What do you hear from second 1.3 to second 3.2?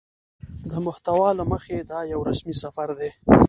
له مخې دا يو رسمي سفر دى